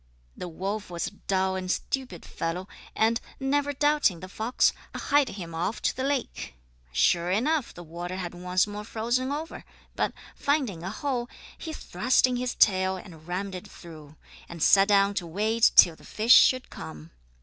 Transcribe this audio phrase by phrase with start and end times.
[0.35, 5.53] The wolf was a dull and stupid fellow and, never doubting the fox, hied him
[5.53, 6.55] off to the lake.
[6.91, 9.63] Sure enough the water had once more frozen over,
[9.95, 14.15] but, finding a hole, he thrust in his tail and rammed it through,
[14.49, 17.11] and sat down to wait till the fish should come.